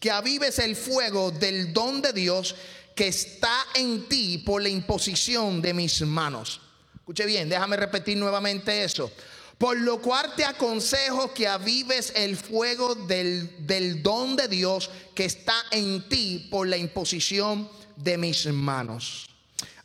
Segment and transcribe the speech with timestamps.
[0.00, 2.56] que avives el fuego del don de Dios
[2.96, 6.60] que está en ti por la imposición de mis manos.
[6.96, 9.12] Escuche bien, déjame repetir nuevamente eso.
[9.58, 15.26] Por lo cual te aconsejo que avives el fuego del, del don de Dios que
[15.26, 19.29] está en ti por la imposición de mis manos.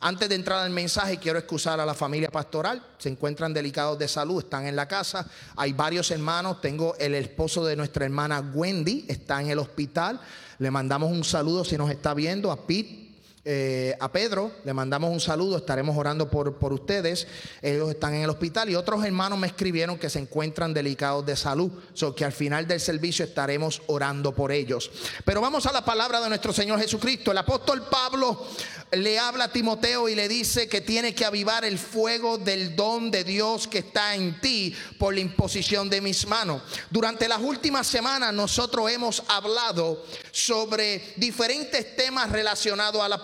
[0.00, 2.82] Antes de entrar al mensaje, quiero excusar a la familia pastoral.
[2.98, 5.26] Se encuentran delicados de salud, están en la casa.
[5.56, 6.60] Hay varios hermanos.
[6.60, 10.20] Tengo el esposo de nuestra hermana Wendy, está en el hospital.
[10.58, 13.06] Le mandamos un saludo si nos está viendo a Pete
[13.48, 17.28] eh, a Pedro, le mandamos un saludo, estaremos orando por, por ustedes.
[17.62, 21.36] Ellos están en el hospital y otros hermanos me escribieron que se encuentran delicados de
[21.36, 24.90] salud, so que al final del servicio estaremos orando por ellos.
[25.24, 27.30] Pero vamos a la palabra de nuestro Señor Jesucristo.
[27.30, 28.48] El apóstol Pablo
[28.92, 33.10] le habla a Timoteo y le dice que tiene que avivar el fuego del don
[33.10, 36.62] de Dios que está en ti por la imposición de mis manos.
[36.90, 43.22] Durante las últimas semanas nosotros hemos hablado sobre diferentes temas relacionados a la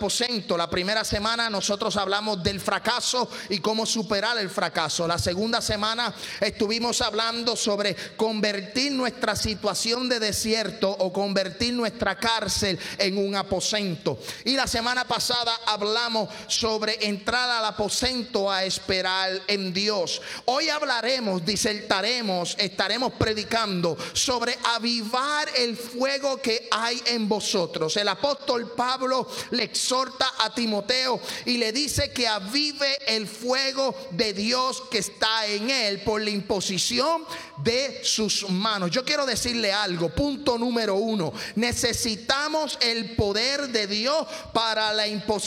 [0.57, 5.07] la primera semana nosotros hablamos del fracaso y cómo superar el fracaso.
[5.07, 12.79] La segunda semana estuvimos hablando sobre convertir nuestra situación de desierto o convertir nuestra cárcel
[12.99, 14.19] en un aposento.
[14.45, 20.21] Y la semana pasada hablamos sobre entrar al aposento a esperar en Dios.
[20.47, 27.97] Hoy hablaremos, disertaremos, estaremos predicando sobre avivar el fuego que hay en vosotros.
[27.97, 34.33] El apóstol Pablo le exhorta a Timoteo y le dice que avive el fuego de
[34.33, 37.25] Dios que está en él por la imposición
[37.59, 38.91] de sus manos.
[38.91, 45.42] Yo quiero decirle algo, punto número uno, necesitamos el poder de Dios para la imposición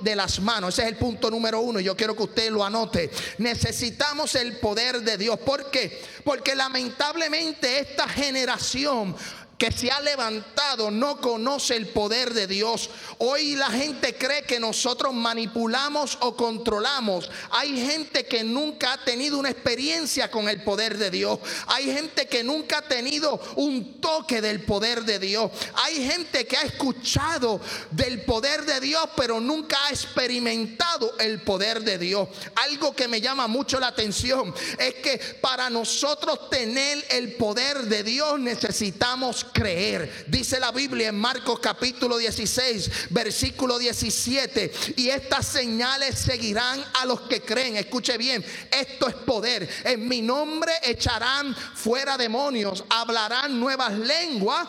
[0.00, 0.74] de las manos.
[0.74, 3.10] Ese es el punto número uno, yo quiero que usted lo anote.
[3.38, 5.38] Necesitamos el poder de Dios.
[5.40, 6.02] ¿Por qué?
[6.24, 9.14] Porque lamentablemente esta generación
[9.58, 12.90] que se ha levantado no conoce el poder de Dios.
[13.18, 17.28] Hoy la gente cree que nosotros manipulamos o controlamos.
[17.50, 21.40] Hay gente que nunca ha tenido una experiencia con el poder de Dios.
[21.66, 25.50] Hay gente que nunca ha tenido un toque del poder de Dios.
[25.74, 31.82] Hay gente que ha escuchado del poder de Dios, pero nunca ha experimentado el poder
[31.82, 32.28] de Dios.
[32.54, 38.04] Algo que me llama mucho la atención es que para nosotros tener el poder de
[38.04, 40.26] Dios necesitamos creer.
[40.28, 44.72] Dice la Biblia en Marcos capítulo 16, versículo 17.
[44.96, 47.76] Y estas señales seguirán a los que creen.
[47.76, 49.68] Escuche bien, esto es poder.
[49.84, 54.68] En mi nombre echarán fuera demonios, hablarán nuevas lenguas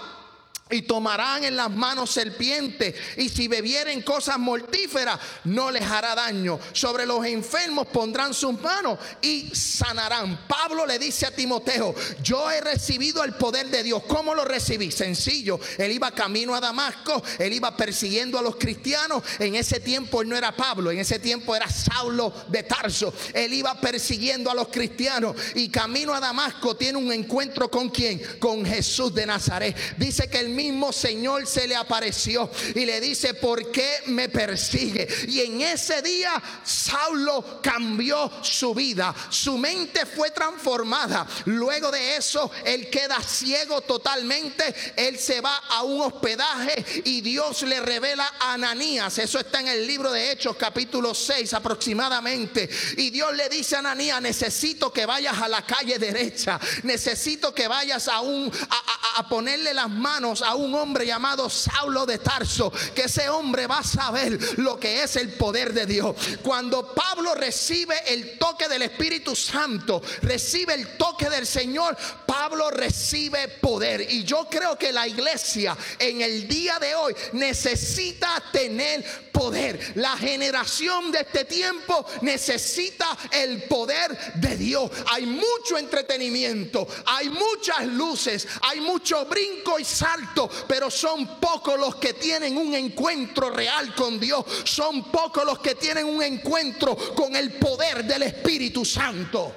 [0.69, 6.59] y tomarán en las manos serpientes y si bebieren cosas mortíferas no les hará daño.
[6.73, 10.47] Sobre los enfermos pondrán sus manos y sanarán.
[10.47, 14.03] Pablo le dice a Timoteo, yo he recibido el poder de Dios.
[14.07, 14.91] ¿Cómo lo recibí?
[14.91, 15.59] Sencillo.
[15.77, 19.23] Él iba camino a Damasco, él iba persiguiendo a los cristianos.
[19.39, 23.13] En ese tiempo él no era Pablo, en ese tiempo era Saulo de Tarso.
[23.33, 28.21] Él iba persiguiendo a los cristianos y camino a Damasco tiene un encuentro con quién?
[28.39, 29.75] Con Jesús de Nazaret.
[29.97, 35.07] Dice que el mismo Señor se le apareció y le dice, ¿por qué me persigue?
[35.29, 36.33] Y en ese día
[36.65, 41.25] Saulo cambió su vida, su mente fue transformada.
[41.45, 47.61] Luego de eso, él queda ciego totalmente, él se va a un hospedaje y Dios
[47.61, 53.11] le revela a Ananías, eso está en el libro de Hechos capítulo 6 aproximadamente, y
[53.11, 58.09] Dios le dice a Ananías, necesito que vayas a la calle derecha, necesito que vayas
[58.09, 63.03] a, un, a, a ponerle las manos a un hombre llamado Saulo de Tarso, que
[63.03, 66.15] ese hombre va a saber lo que es el poder de Dios.
[66.41, 73.47] Cuando Pablo recibe el toque del Espíritu Santo, recibe el toque del Señor, Pablo recibe
[73.47, 74.01] poder.
[74.09, 79.93] Y yo creo que la iglesia en el día de hoy necesita tener poder.
[79.95, 84.91] La generación de este tiempo necesita el poder de Dios.
[85.11, 91.95] Hay mucho entretenimiento, hay muchas luces, hay mucho brinco y salto, pero son pocos los
[91.95, 94.45] que tienen un encuentro real con Dios.
[94.63, 99.53] Son pocos los que tienen un encuentro con el poder del Espíritu Santo.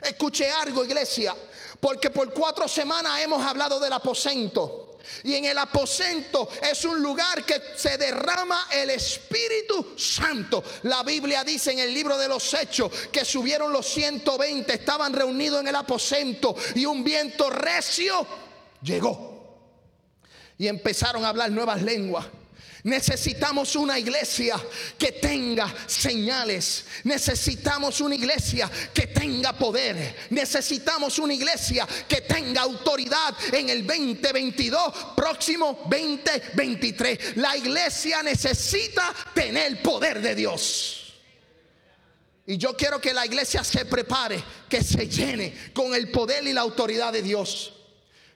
[0.00, 1.34] Escuche algo, iglesia,
[1.80, 4.84] porque por cuatro semanas hemos hablado del aposento.
[5.24, 10.62] Y en el aposento es un lugar que se derrama el Espíritu Santo.
[10.82, 15.60] La Biblia dice en el libro de los Hechos que subieron los 120, estaban reunidos
[15.60, 18.26] en el aposento y un viento recio
[18.82, 19.37] llegó.
[20.58, 22.26] Y empezaron a hablar nuevas lenguas.
[22.84, 24.56] Necesitamos una iglesia
[24.96, 26.84] que tenga señales.
[27.04, 30.16] Necesitamos una iglesia que tenga poder.
[30.30, 37.36] Necesitamos una iglesia que tenga autoridad en el 2022, próximo 2023.
[37.36, 41.14] La iglesia necesita tener poder de Dios.
[42.46, 46.52] Y yo quiero que la iglesia se prepare, que se llene con el poder y
[46.52, 47.74] la autoridad de Dios.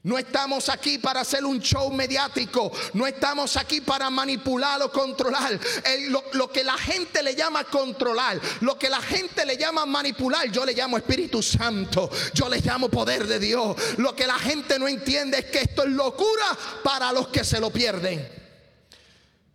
[0.05, 2.73] No estamos aquí para hacer un show mediático.
[2.95, 5.59] No estamos aquí para manipular o controlar.
[6.09, 10.51] lo, lo, que la gente le llama controlar, lo que la gente le llama manipular,
[10.51, 12.11] yo le llamo Espíritu Santo.
[12.35, 13.77] Yo le llamo poder de Dios.
[13.99, 17.61] Lo que la gente no entiende es que esto es locura para los que se
[17.61, 18.29] lo pierden.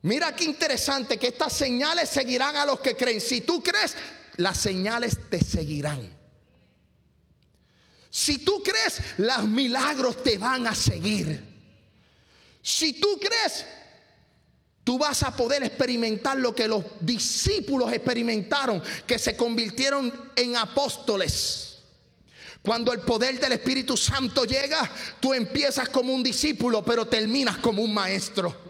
[0.03, 3.19] Mira qué interesante que estas señales seguirán a los que creen.
[3.19, 3.97] Si tú crees,
[4.37, 6.16] las señales te seguirán.
[8.17, 11.39] Si tú crees, los milagros te van a seguir.
[12.63, 13.63] Si tú crees,
[14.83, 21.77] tú vas a poder experimentar lo que los discípulos experimentaron, que se convirtieron en apóstoles.
[22.63, 27.83] Cuando el poder del Espíritu Santo llega, tú empiezas como un discípulo, pero terminas como
[27.83, 28.66] un maestro.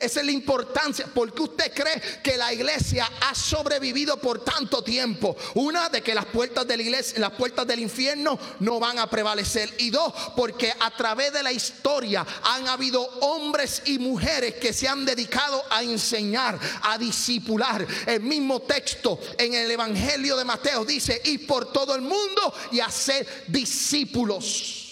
[0.00, 1.06] Esa es la importancia.
[1.14, 5.36] Porque usted cree que la iglesia ha sobrevivido por tanto tiempo?
[5.54, 9.08] Una, de que las puertas de la iglesia, las puertas del infierno no van a
[9.08, 9.74] prevalecer.
[9.78, 14.88] Y dos, porque a través de la historia han habido hombres y mujeres que se
[14.88, 17.86] han dedicado a enseñar, a discipular.
[18.06, 22.80] El mismo texto en el Evangelio de Mateo dice: ir por todo el mundo y
[22.80, 24.87] hacer discípulos.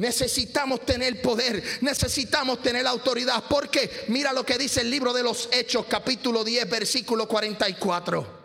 [0.00, 3.44] Necesitamos tener poder, necesitamos tener autoridad.
[3.46, 8.40] Porque mira lo que dice el libro de los Hechos, capítulo 10, versículo 44.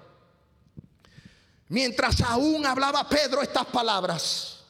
[1.70, 4.66] Mientras aún hablaba Pedro estas palabras,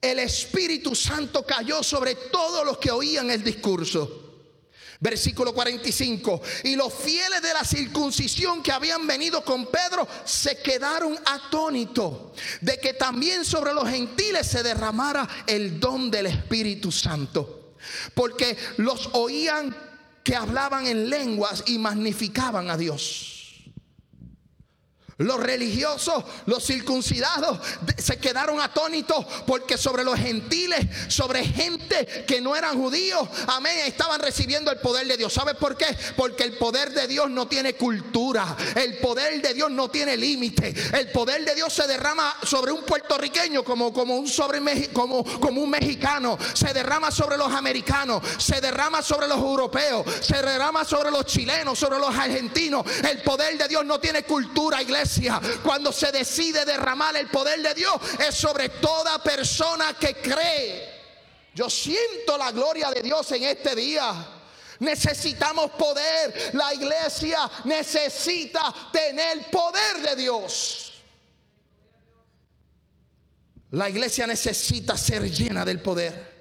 [0.00, 4.25] el Espíritu Santo cayó sobre todos los que oían el discurso.
[5.00, 6.40] Versículo 45.
[6.64, 12.78] Y los fieles de la circuncisión que habían venido con Pedro se quedaron atónitos de
[12.78, 17.74] que también sobre los gentiles se derramara el don del Espíritu Santo.
[18.14, 19.76] Porque los oían
[20.24, 23.35] que hablaban en lenguas y magnificaban a Dios.
[25.18, 27.58] Los religiosos, los circuncidados,
[27.96, 34.20] se quedaron atónitos porque sobre los gentiles, sobre gente que no eran judíos, amén, estaban
[34.20, 35.32] recibiendo el poder de Dios.
[35.32, 35.86] ¿Sabes por qué?
[36.16, 40.74] Porque el poder de Dios no tiene cultura, el poder de Dios no tiene límite.
[40.92, 44.60] El poder de Dios se derrama sobre un puertorriqueño como, como, un, sobre,
[44.92, 50.36] como, como un mexicano, se derrama sobre los americanos, se derrama sobre los europeos, se
[50.42, 52.84] derrama sobre los chilenos, sobre los argentinos.
[53.10, 55.05] El poder de Dios no tiene cultura, iglesia
[55.62, 60.96] cuando se decide derramar el poder de Dios, es sobre toda persona que cree.
[61.54, 64.12] Yo siento la gloria de Dios en este día.
[64.80, 66.50] Necesitamos poder.
[66.52, 70.92] La iglesia necesita tener poder de Dios.
[73.70, 76.36] La iglesia necesita ser llena del poder.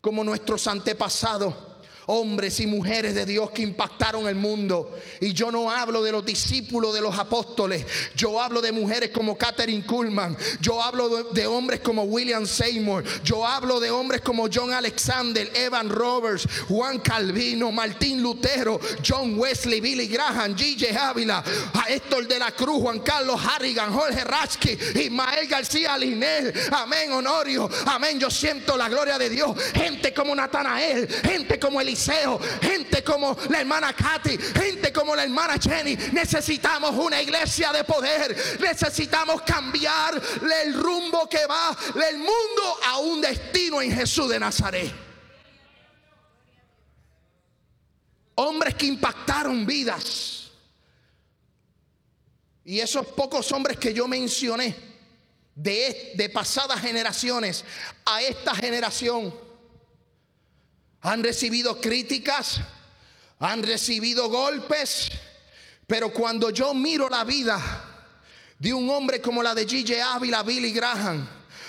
[0.00, 1.69] Como nuestros antepasados
[2.06, 4.98] hombres y mujeres de Dios que impactaron el mundo.
[5.20, 9.36] Y yo no hablo de los discípulos de los apóstoles, yo hablo de mujeres como
[9.36, 14.72] Catherine Kuhlman, yo hablo de, hombres como William Seymour, yo hablo de hombres como John
[14.72, 21.10] Alexander, Evan Roberts, Juan Calvino, Martín Lutero, John Wesley, Billy Graham, G.J.
[21.10, 21.42] Ávila,
[21.88, 28.18] Héctor de la Cruz, Juan Carlos Harrigan, Jorge Rasky, Ismael García Linel, amén, Honorio, amén,
[28.18, 33.60] yo siento la gloria de Dios, gente como Natanael, gente como Eliseo gente como la
[33.60, 35.96] hermana Katy, gente como la hermana Jenny.
[36.12, 38.36] Necesitamos una iglesia de poder.
[38.60, 40.20] Necesitamos cambiar
[40.64, 41.76] el rumbo que va
[42.08, 44.92] el mundo a un destino en Jesús de Nazaret.
[48.36, 50.50] Hombres que impactaron vidas.
[52.64, 54.76] Y esos pocos hombres que yo mencioné
[55.56, 57.64] de, de pasadas generaciones
[58.04, 59.49] a esta generación
[61.02, 62.60] han recibido críticas,
[63.38, 65.10] han recibido golpes,
[65.86, 67.60] pero cuando yo miro la vida
[68.58, 70.14] de un hombre como la de G.J.
[70.14, 71.26] Ávila, Billy Graham,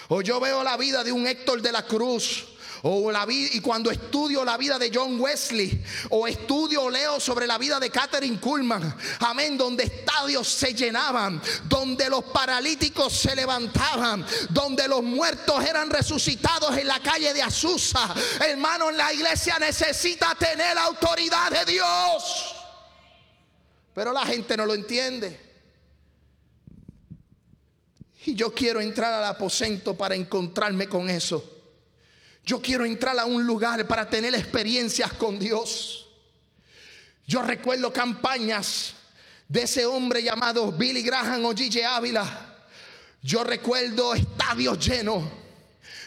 [0.10, 2.46] o yo veo la vida de un Héctor de la Cruz,
[2.84, 7.46] o la vida, y cuando estudio la vida de John Wesley, o estudio leo sobre
[7.46, 14.26] la vida de Catherine Kuhlman, amén, donde estadios se llenaban, donde los paralíticos se levantaban,
[14.50, 18.14] donde los muertos eran resucitados en la calle de Azusa.
[18.48, 22.56] Hermano, la iglesia necesita tener la autoridad de Dios.
[23.94, 25.52] Pero la gente no lo entiende.
[28.26, 31.61] Y yo quiero entrar al aposento para encontrarme con eso.
[32.46, 36.08] Yo quiero entrar a un lugar para tener experiencias con Dios.
[37.28, 38.94] Yo recuerdo campañas
[39.48, 42.66] de ese hombre llamado Billy Graham o Gigi Ávila.
[43.22, 45.41] Yo recuerdo estadios llenos.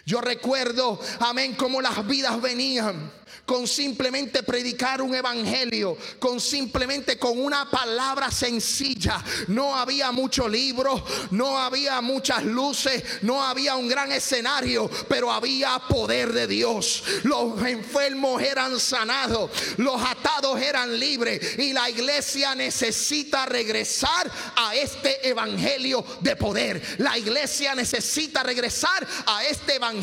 [0.06, 3.10] Yo recuerdo, amén, como las vidas venían
[3.46, 9.22] con simplemente predicar un evangelio, con simplemente con una palabra sencilla.
[9.48, 15.78] No había mucho libro, no había muchas luces, no había un gran escenario, pero había
[15.88, 17.02] poder de Dios.
[17.24, 25.28] Los enfermos eran sanados, los atados eran libres y la iglesia necesita regresar a este
[25.28, 26.82] evangelio de poder.
[26.98, 29.93] La iglesia necesita regresar a este evangelio,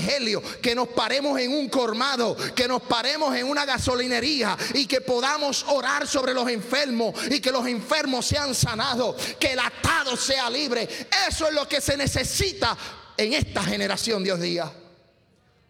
[0.62, 5.66] que nos paremos en un cormado, que nos paremos en una gasolinería y que podamos
[5.68, 10.88] orar sobre los enfermos y que los enfermos sean sanados, que el atado sea libre.
[11.28, 12.78] Eso es lo que se necesita
[13.18, 14.72] en esta generación, Dios día.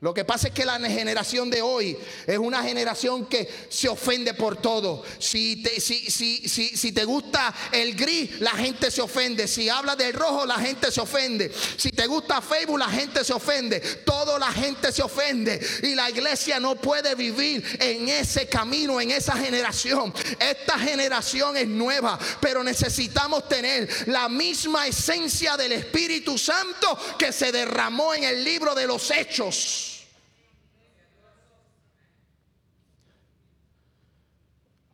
[0.01, 4.33] Lo que pasa es que la generación de hoy es una generación que se ofende
[4.33, 5.03] por todo.
[5.19, 9.47] Si te, si, si, si, te gusta el gris, la gente se ofende.
[9.47, 11.51] Si habla del rojo, la gente se ofende.
[11.77, 13.79] Si te gusta Facebook, la gente se ofende.
[13.79, 15.63] Todo la gente se ofende.
[15.83, 20.11] Y la iglesia no puede vivir en ese camino, en esa generación.
[20.39, 27.51] Esta generación es nueva, pero necesitamos tener la misma esencia del Espíritu Santo que se
[27.51, 29.90] derramó en el libro de los hechos.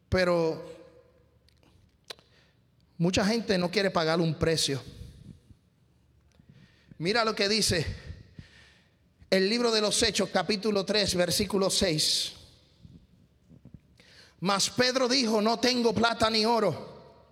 [0.10, 0.64] Pero
[2.98, 4.82] mucha gente no quiere pagar un precio.
[7.00, 7.86] Mira lo que dice
[9.30, 12.34] el libro de los Hechos, capítulo 3, versículo 6.
[14.40, 17.26] Mas Pedro dijo, no tengo plata ni oro,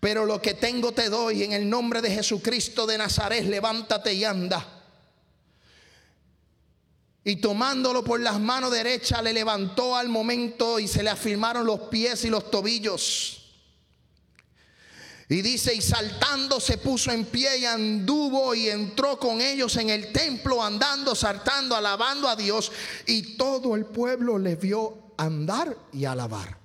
[0.00, 4.24] pero lo que tengo te doy en el nombre de Jesucristo de Nazaret, levántate y
[4.24, 4.73] anda.
[7.24, 11.80] Y tomándolo por las manos derechas, le levantó al momento y se le afirmaron los
[11.88, 13.40] pies y los tobillos.
[15.30, 19.88] Y dice, y saltando se puso en pie y anduvo y entró con ellos en
[19.88, 22.70] el templo, andando, saltando, alabando a Dios.
[23.06, 26.58] Y todo el pueblo le vio andar y alabar.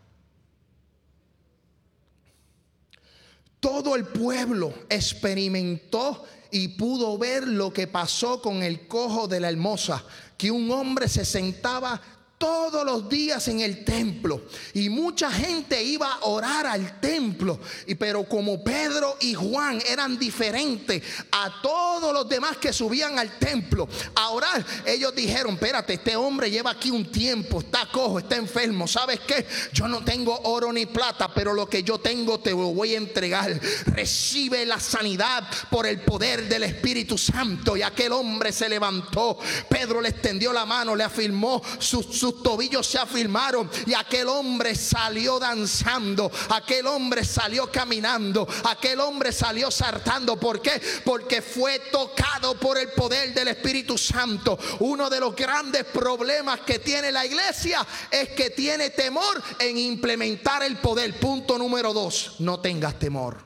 [3.62, 9.50] Todo el pueblo experimentó y pudo ver lo que pasó con el cojo de la
[9.50, 10.04] hermosa
[10.40, 12.02] que un hombre se sentaba
[12.40, 14.42] todos los días en el templo.
[14.74, 17.60] Y mucha gente iba a orar al templo.
[17.86, 23.38] Y pero como Pedro y Juan eran diferentes a todos los demás que subían al
[23.38, 28.38] templo a orar ellos dijeron espérate este hombre lleva aquí un tiempo está cojo está
[28.38, 28.88] enfermo.
[28.88, 32.74] Sabes qué yo no tengo oro ni plata pero lo que yo tengo te lo
[32.74, 33.60] voy a entregar.
[33.88, 37.76] Recibe la sanidad por el poder del Espíritu Santo.
[37.76, 39.38] Y aquel hombre se levantó.
[39.68, 44.28] Pedro le extendió la mano le afirmó su, su sus tobillos se afirmaron y aquel
[44.28, 50.40] hombre salió danzando, aquel hombre salió caminando, aquel hombre salió saltando.
[50.40, 50.80] ¿Por qué?
[51.04, 54.60] Porque fue tocado por el poder del Espíritu Santo.
[54.80, 60.62] Uno de los grandes problemas que tiene la iglesia es que tiene temor en implementar
[60.62, 61.20] el poder.
[61.20, 63.44] Punto número dos, no tengas temor.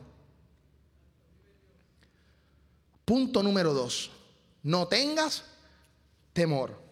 [3.06, 4.12] Punto número dos,
[4.64, 5.44] no tengas
[6.34, 6.83] temor.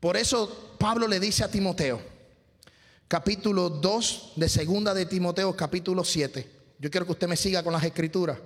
[0.00, 2.00] Por eso Pablo le dice a Timoteo,
[3.08, 6.50] capítulo 2 de segunda de Timoteo, capítulo 7.
[6.78, 8.38] Yo quiero que usted me siga con las escrituras.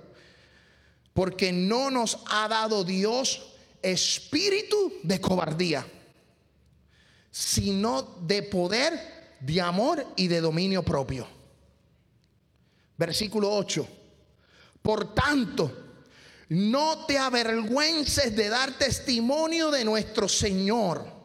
[1.13, 5.85] Porque no nos ha dado Dios espíritu de cobardía,
[7.29, 11.27] sino de poder, de amor y de dominio propio.
[12.97, 13.85] Versículo 8.
[14.81, 15.89] Por tanto,
[16.47, 21.20] no te avergüences de dar testimonio de nuestro Señor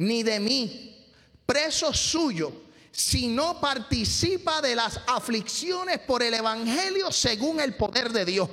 [0.00, 0.96] ni de mí,
[1.44, 2.50] preso suyo,
[2.90, 8.48] si no participa de las aflicciones por el Evangelio según el poder de Dios.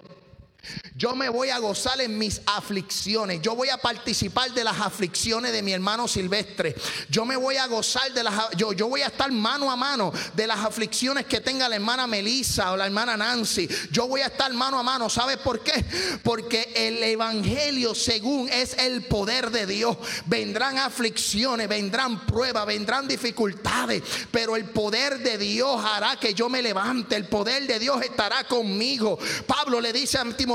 [0.95, 3.41] Yo me voy a gozar en mis aflicciones.
[3.41, 6.75] Yo voy a participar de las aflicciones de mi hermano Silvestre.
[7.09, 10.11] Yo me voy a gozar de las yo, yo voy a estar mano a mano
[10.33, 13.67] de las aflicciones que tenga la hermana Melissa o la hermana Nancy.
[13.91, 15.09] Yo voy a estar mano a mano.
[15.09, 15.85] ¿Sabes por qué?
[16.23, 19.97] Porque el evangelio según es el poder de Dios.
[20.25, 26.63] Vendrán aflicciones, vendrán pruebas, vendrán dificultades, pero el poder de Dios hará que yo me
[26.63, 27.15] levante.
[27.15, 29.19] El poder de Dios estará conmigo.
[29.45, 30.46] Pablo le dice a Timoteo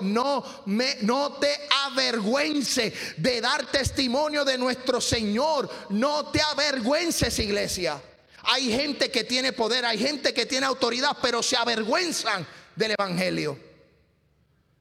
[0.00, 1.54] no, me, no te
[1.86, 5.68] avergüences de dar testimonio de nuestro Señor.
[5.90, 8.00] No te avergüences, iglesia.
[8.44, 13.58] Hay gente que tiene poder, hay gente que tiene autoridad, pero se avergüenzan del Evangelio.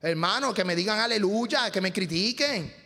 [0.01, 2.80] Hermano, que me digan aleluya, que me critiquen.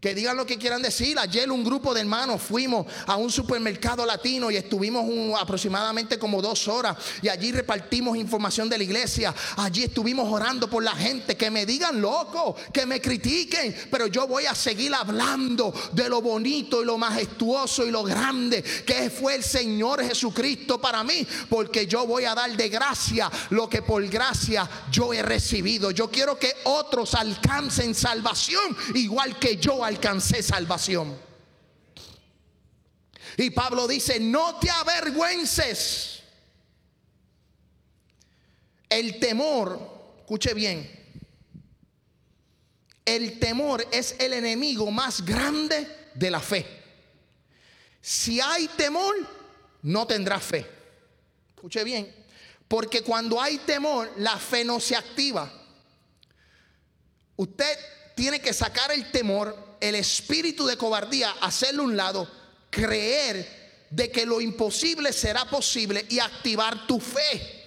[0.00, 1.18] Que digan lo que quieran decir.
[1.18, 5.04] Ayer un grupo de hermanos fuimos a un supermercado latino y estuvimos
[5.40, 9.34] aproximadamente como dos horas y allí repartimos información de la iglesia.
[9.56, 11.36] Allí estuvimos orando por la gente.
[11.36, 16.22] Que me digan loco, que me critiquen, pero yo voy a seguir hablando de lo
[16.22, 21.88] bonito y lo majestuoso y lo grande que fue el Señor Jesucristo para mí, porque
[21.88, 25.90] yo voy a dar de gracia lo que por gracia yo he recibido.
[25.90, 31.18] Yo quiero que otros alcancen salvación igual que yo alcancé salvación.
[33.36, 36.22] Y Pablo dice, no te avergüences.
[38.88, 40.90] El temor, escuche bien,
[43.04, 46.66] el temor es el enemigo más grande de la fe.
[48.00, 49.14] Si hay temor,
[49.82, 50.66] no tendrá fe.
[51.54, 52.14] Escuche bien,
[52.66, 55.52] porque cuando hay temor, la fe no se activa.
[57.36, 57.78] Usted
[58.18, 62.28] tiene que sacar el temor el espíritu de cobardía, hacerlo a un lado,
[62.68, 67.64] creer de que lo imposible será posible y activar tu fe.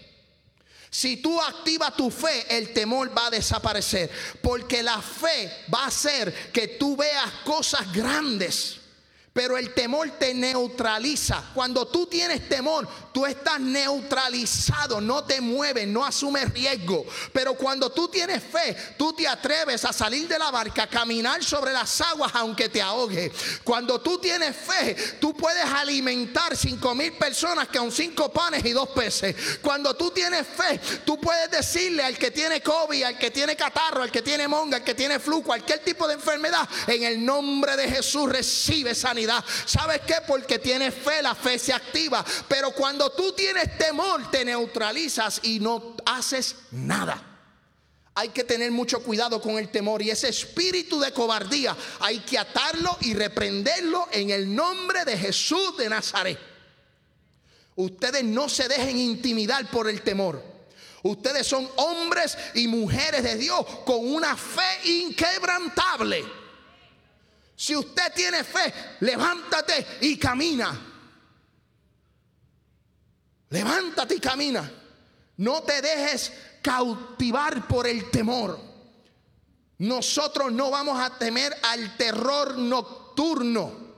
[0.90, 4.12] Si tú activas tu fe, el temor va a desaparecer.
[4.42, 8.81] Porque la fe va a hacer que tú veas cosas grandes.
[9.34, 11.42] Pero el temor te neutraliza.
[11.54, 17.06] Cuando tú tienes temor, tú estás neutralizado, no te mueves, no asumes riesgo.
[17.32, 21.42] Pero cuando tú tienes fe, tú te atreves a salir de la barca, a caminar
[21.46, 23.32] sobre las aguas aunque te ahogue.
[23.64, 28.90] Cuando tú tienes fe, tú puedes alimentar cinco mil personas con cinco panes y dos
[28.90, 29.60] peces.
[29.62, 34.04] Cuando tú tienes fe, tú puedes decirle al que tiene COVID, al que tiene catarro,
[34.04, 37.78] al que tiene monga, al que tiene flu, cualquier tipo de enfermedad, en el nombre
[37.78, 39.21] de Jesús recibe sanidad
[39.66, 40.16] ¿Sabes qué?
[40.28, 42.24] Porque tienes fe, la fe se activa.
[42.48, 47.28] Pero cuando tú tienes temor, te neutralizas y no haces nada.
[48.14, 52.38] Hay que tener mucho cuidado con el temor y ese espíritu de cobardía hay que
[52.38, 56.38] atarlo y reprenderlo en el nombre de Jesús de Nazaret.
[57.76, 60.44] Ustedes no se dejen intimidar por el temor.
[61.04, 66.41] Ustedes son hombres y mujeres de Dios con una fe inquebrantable.
[67.62, 70.76] Si usted tiene fe, levántate y camina.
[73.50, 74.68] Levántate y camina.
[75.38, 78.60] No te dejes cautivar por el temor.
[79.78, 83.91] Nosotros no vamos a temer al terror nocturno.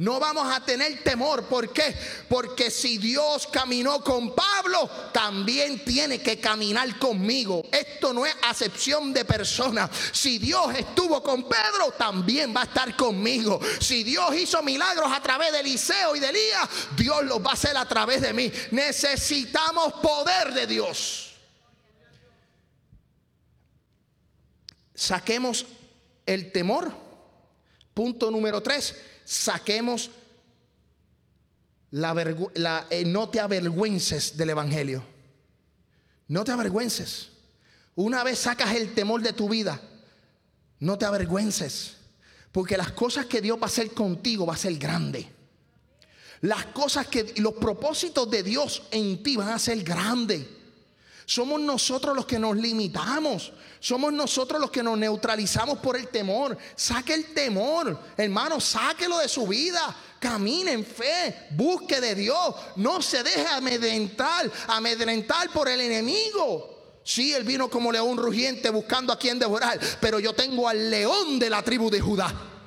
[0.00, 1.44] No vamos a tener temor.
[1.44, 1.94] ¿Por qué?
[2.26, 7.62] Porque si Dios caminó con Pablo, también tiene que caminar conmigo.
[7.70, 9.90] Esto no es acepción de persona.
[10.10, 13.60] Si Dios estuvo con Pedro, también va a estar conmigo.
[13.78, 17.52] Si Dios hizo milagros a través de Eliseo y de Elías, Dios los va a
[17.52, 18.50] hacer a través de mí.
[18.70, 21.34] Necesitamos poder de Dios.
[24.94, 25.66] Saquemos
[26.24, 26.90] el temor.
[27.92, 28.94] Punto número tres
[29.30, 30.10] saquemos
[31.92, 35.04] la, eh, no te avergüences del Evangelio.
[36.26, 37.28] No te avergüences.
[37.94, 39.80] Una vez sacas el temor de tu vida,
[40.80, 41.94] no te avergüences.
[42.50, 45.30] Porque las cosas que Dios va a hacer contigo va a ser grande.
[46.40, 50.44] Las cosas que los propósitos de Dios en ti van a ser grandes.
[51.30, 53.52] Somos nosotros los que nos limitamos.
[53.78, 56.58] Somos nosotros los que nos neutralizamos por el temor.
[56.74, 59.96] Saque el temor, hermano, sáquelo de su vida.
[60.18, 62.56] Camine en fe, busque de Dios.
[62.74, 66.98] No se deje amedrentar, amedrentar por el enemigo.
[67.04, 71.38] Sí, él vino como león rugiente buscando a quien devorar, pero yo tengo al león
[71.38, 72.59] de la tribu de Judá.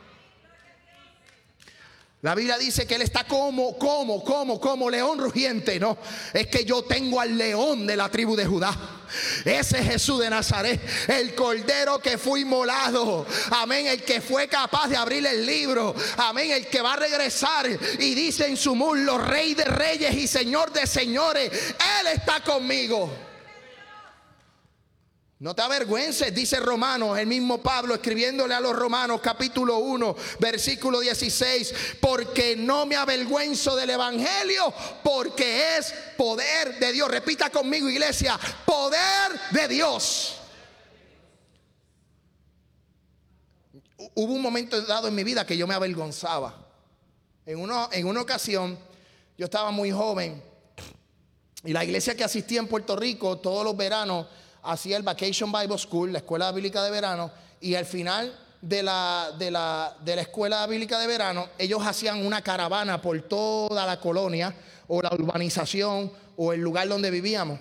[2.23, 5.77] La Biblia dice que Él está como, como, como, como león rugiente.
[5.77, 5.97] No,
[6.31, 8.73] es que yo tengo al león de la tribu de Judá.
[9.43, 13.25] Ese es Jesús de Nazaret, el cordero que fue inmolado.
[13.51, 15.93] Amén, el que fue capaz de abrir el libro.
[16.15, 17.67] Amén, el que va a regresar
[17.99, 21.51] y dice en su muslo, Rey de reyes y Señor de señores.
[21.51, 23.32] Él está conmigo.
[25.43, 31.01] No te avergüences, dice Romanos, el mismo Pablo escribiéndole a los Romanos capítulo 1, versículo
[31.01, 37.11] 16, porque no me avergüenzo del Evangelio, porque es poder de Dios.
[37.11, 40.35] Repita conmigo, iglesia, poder de Dios.
[44.15, 46.55] Hubo un momento dado en mi vida que yo me avergonzaba.
[47.45, 47.59] En,
[47.91, 48.79] en una ocasión,
[49.37, 50.41] yo estaba muy joven
[51.65, 54.27] y la iglesia que asistía en Puerto Rico todos los veranos
[54.63, 59.31] hacía el Vacation Bible School, la escuela bíblica de verano, y al final de la,
[59.37, 63.99] de, la, de la escuela bíblica de verano, ellos hacían una caravana por toda la
[63.99, 64.55] colonia
[64.87, 67.59] o la urbanización o el lugar donde vivíamos.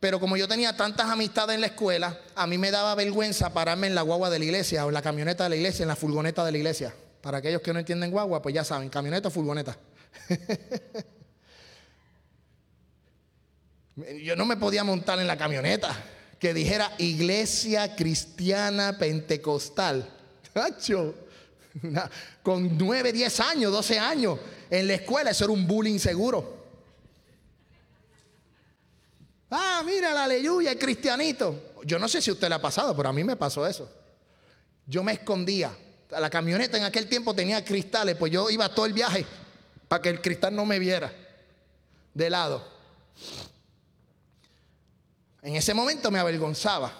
[0.00, 3.88] Pero como yo tenía tantas amistades en la escuela, a mí me daba vergüenza pararme
[3.88, 5.96] en la guagua de la iglesia o en la camioneta de la iglesia, en la
[5.96, 6.94] furgoneta de la iglesia.
[7.20, 9.76] Para aquellos que no entienden guagua, pues ya saben, camioneta o furgoneta.
[14.22, 15.96] yo no me podía montar en la camioneta
[16.38, 20.08] que dijera Iglesia Cristiana Pentecostal.
[22.42, 24.38] Con 9, 10 años, 12 años
[24.70, 26.56] en la escuela, eso era un bullying seguro.
[29.50, 31.72] Ah, mira la aleluya, el cristianito.
[31.84, 33.90] Yo no sé si usted le ha pasado, pero a mí me pasó eso.
[34.86, 35.76] Yo me escondía.
[36.10, 39.26] La camioneta en aquel tiempo tenía cristales, pues yo iba todo el viaje
[39.88, 41.12] para que el cristal no me viera
[42.14, 42.66] de lado.
[45.42, 46.92] En ese momento me avergonzaba.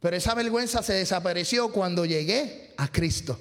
[0.00, 3.38] Pero esa vergüenza se desapareció cuando llegué a Cristo.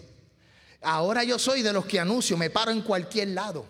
[0.82, 3.65] Ahora yo soy de los que anuncio, me paro en cualquier lado.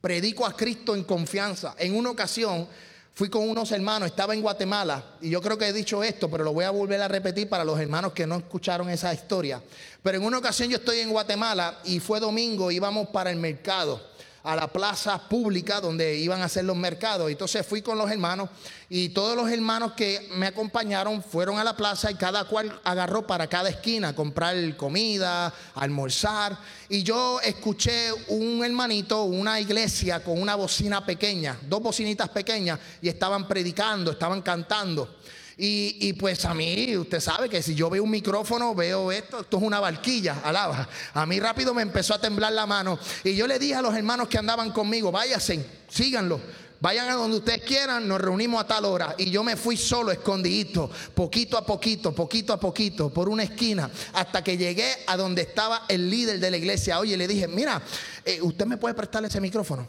[0.00, 1.74] Predico a Cristo en confianza.
[1.78, 2.66] En una ocasión
[3.14, 6.44] fui con unos hermanos, estaba en Guatemala, y yo creo que he dicho esto, pero
[6.44, 9.62] lo voy a volver a repetir para los hermanos que no escucharon esa historia.
[10.02, 14.11] Pero en una ocasión yo estoy en Guatemala y fue domingo, íbamos para el mercado
[14.42, 17.30] a la plaza pública donde iban a hacer los mercados.
[17.30, 18.48] Entonces fui con los hermanos
[18.88, 23.26] y todos los hermanos que me acompañaron fueron a la plaza y cada cual agarró
[23.26, 26.58] para cada esquina comprar comida, almorzar.
[26.88, 33.08] Y yo escuché un hermanito, una iglesia con una bocina pequeña, dos bocinitas pequeñas y
[33.08, 35.16] estaban predicando, estaban cantando.
[35.64, 39.58] Y, pues a mí, usted sabe que si yo veo un micrófono, veo esto, esto
[39.58, 40.88] es una barquilla, alaba.
[41.14, 42.98] A mí rápido me empezó a temblar la mano.
[43.22, 46.40] Y yo le dije a los hermanos que andaban conmigo, váyanse, síganlo.
[46.80, 49.14] Vayan a donde ustedes quieran, nos reunimos a tal hora.
[49.16, 53.88] Y yo me fui solo, escondidito, poquito a poquito, poquito a poquito, por una esquina,
[54.14, 56.98] hasta que llegué a donde estaba el líder de la iglesia.
[56.98, 57.80] Oye, le dije, mira,
[58.24, 59.86] eh, ¿usted me puede prestar ese micrófono?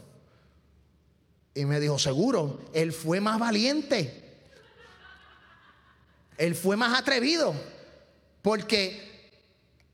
[1.55, 4.22] Y me dijo, seguro, él fue más valiente.
[6.43, 7.53] Él fue más atrevido.
[8.41, 8.99] Porque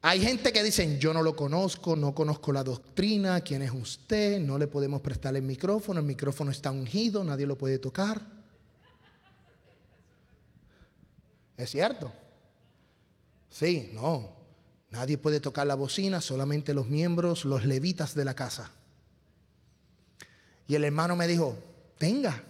[0.02, 4.40] hay gente que dicen, yo no lo conozco, no conozco la doctrina, quién es usted,
[4.40, 8.20] no le podemos prestar el micrófono, el micrófono está ungido, nadie lo puede tocar.
[11.56, 12.12] ¿Es cierto?
[13.52, 14.32] Sí, no.
[14.90, 18.72] Nadie puede tocar la bocina, solamente los miembros, los levitas de la casa.
[20.68, 21.56] Y el hermano me dijo,
[22.00, 22.44] tenga,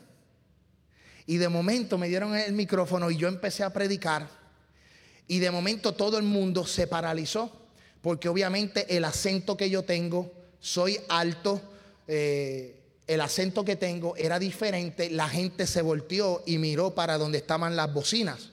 [1.29, 4.27] y de momento me dieron el micrófono y yo empecé a predicar.
[5.27, 7.51] Y de momento todo el mundo se paralizó.
[8.01, 11.61] Porque obviamente el acento que yo tengo, soy alto,
[12.07, 15.11] eh, el acento que tengo era diferente.
[15.11, 18.49] La gente se volteó y miró para donde estaban las bocinas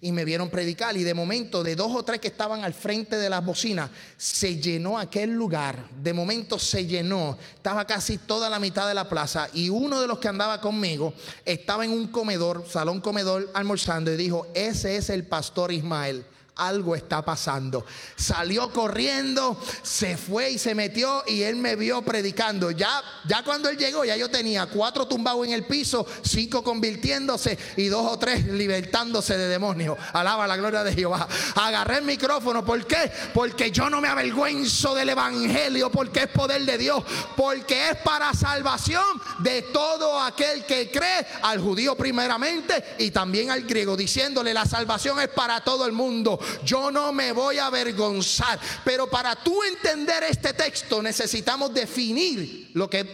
[0.00, 0.96] y me vieron predicar.
[0.96, 4.56] Y de momento, de dos o tres que estaban al frente de las bocinas, se
[4.56, 5.88] llenó aquel lugar.
[6.02, 7.38] De momento se llenó.
[7.54, 9.48] Estaba casi toda la mitad de la plaza.
[9.52, 14.16] Y uno de los que andaba conmigo estaba en un comedor, salón comedor, almorzando y
[14.16, 16.24] dijo, ese es el pastor Ismael
[16.58, 17.86] algo está pasando.
[18.16, 22.70] Salió corriendo, se fue y se metió y él me vio predicando.
[22.70, 27.56] Ya, ya cuando él llegó, ya yo tenía cuatro tumbados en el piso, cinco convirtiéndose
[27.76, 29.96] y dos o tres libertándose de demonios.
[30.12, 31.26] Alaba la gloria de Jehová.
[31.54, 33.10] Agarré el micrófono, ¿por qué?
[33.32, 37.04] Porque yo no me avergüenzo del evangelio, porque es poder de Dios,
[37.36, 39.04] porque es para salvación
[39.38, 45.20] de todo aquel que cree, al judío primeramente y también al griego, diciéndole la salvación
[45.20, 46.38] es para todo el mundo.
[46.64, 48.58] Yo no me voy a avergonzar.
[48.84, 53.06] Pero para tú entender este texto necesitamos definir lo que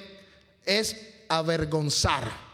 [0.65, 0.97] es
[1.29, 2.45] avergonzar.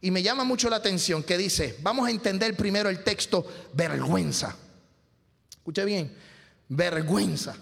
[0.00, 4.54] Y me llama mucho la atención que dice, vamos a entender primero el texto vergüenza.
[5.50, 6.14] Escuche bien,
[6.68, 7.56] vergüenza.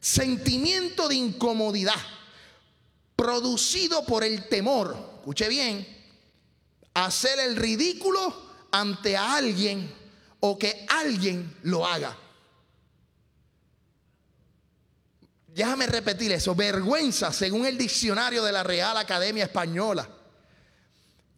[0.00, 2.00] Sentimiento de incomodidad
[3.14, 5.86] producido por el temor, escuche bien,
[6.94, 8.32] hacer el ridículo
[8.70, 9.92] ante alguien
[10.40, 12.16] o que alguien lo haga.
[15.48, 16.54] Déjame repetir eso.
[16.54, 20.08] Vergüenza, según el diccionario de la Real Academia Española,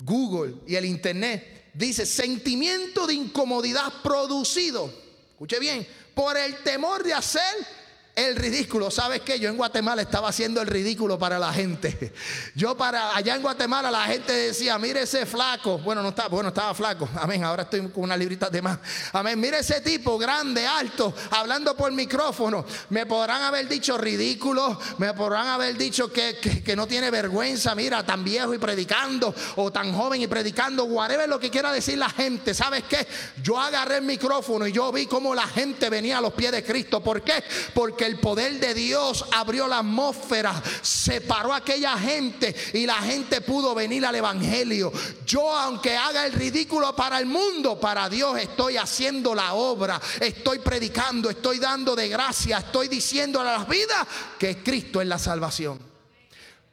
[0.00, 4.92] Google y el Internet, dice sentimiento de incomodidad producido,
[5.30, 7.79] escuche bien, por el temor de hacer
[8.16, 8.90] el ridículo.
[8.90, 9.38] ¿Sabes qué?
[9.38, 12.12] Yo en Guatemala estaba haciendo el ridículo para la gente.
[12.54, 15.78] Yo para allá en Guatemala la gente decía, mire ese flaco.
[15.78, 17.08] Bueno, no estaba, bueno, estaba flaco.
[17.16, 17.44] Amén.
[17.44, 18.78] Ahora estoy con una librita de más.
[19.12, 19.38] Amén.
[19.40, 22.64] Mire ese tipo grande, alto, hablando por micrófono.
[22.90, 24.78] Me podrán haber dicho ridículo.
[24.98, 27.74] Me podrán haber dicho que, que, no tiene vergüenza.
[27.74, 29.34] Mira, tan viejo y predicando.
[29.56, 30.84] O tan joven y predicando.
[30.84, 32.54] Whatever lo que quiera decir la gente.
[32.54, 33.06] ¿Sabes qué?
[33.42, 36.64] Yo agarré el micrófono y yo vi cómo la gente venía a los pies de
[36.64, 37.02] Cristo.
[37.02, 37.42] ¿Por qué?
[37.74, 43.40] Porque el poder de Dios abrió la atmósfera, separó a aquella gente y la gente
[43.40, 44.92] pudo venir al Evangelio.
[45.26, 50.58] Yo aunque haga el ridículo para el mundo, para Dios estoy haciendo la obra, estoy
[50.60, 54.06] predicando, estoy dando de gracia, estoy diciendo a las vidas
[54.38, 55.90] que Cristo es la salvación.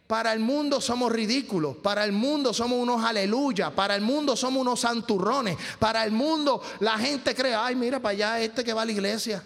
[0.08, 4.62] Para el mundo somos ridículos, para el mundo somos unos aleluya, para el mundo somos
[4.62, 8.84] unos santurrones, para el mundo la gente cree, ay mira para allá este que va
[8.84, 9.44] a la iglesia.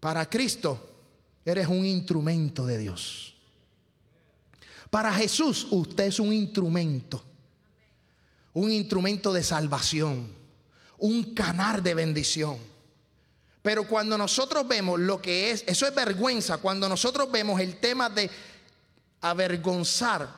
[0.00, 0.94] Para Cristo
[1.44, 3.34] eres un instrumento de Dios.
[4.90, 7.24] Para Jesús usted es un instrumento.
[8.54, 10.32] Un instrumento de salvación.
[10.98, 12.58] Un canal de bendición.
[13.62, 18.08] Pero cuando nosotros vemos lo que es, eso es vergüenza, cuando nosotros vemos el tema
[18.08, 18.30] de
[19.20, 20.28] avergonzar,